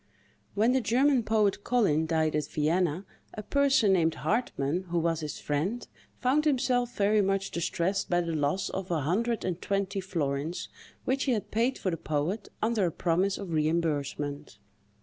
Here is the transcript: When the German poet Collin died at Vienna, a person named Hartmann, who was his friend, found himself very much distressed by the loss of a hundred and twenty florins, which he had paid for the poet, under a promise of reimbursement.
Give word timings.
When 0.55 0.71
the 0.71 0.81
German 0.81 1.21
poet 1.21 1.63
Collin 1.63 2.07
died 2.07 2.35
at 2.35 2.47
Vienna, 2.47 3.05
a 3.35 3.43
person 3.43 3.93
named 3.93 4.15
Hartmann, 4.15 4.85
who 4.89 4.97
was 4.97 5.19
his 5.19 5.37
friend, 5.39 5.87
found 6.17 6.45
himself 6.45 6.97
very 6.97 7.21
much 7.21 7.51
distressed 7.51 8.09
by 8.09 8.21
the 8.21 8.33
loss 8.33 8.71
of 8.71 8.89
a 8.89 9.01
hundred 9.01 9.45
and 9.45 9.61
twenty 9.61 9.99
florins, 9.99 10.69
which 11.05 11.25
he 11.25 11.33
had 11.33 11.51
paid 11.51 11.77
for 11.77 11.91
the 11.91 11.97
poet, 11.97 12.49
under 12.63 12.87
a 12.87 12.91
promise 12.91 13.37
of 13.37 13.51
reimbursement. 13.53 14.57